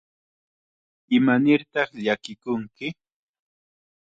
¿Imanirtaq 1.17 1.89
llakikunki? 2.03 2.87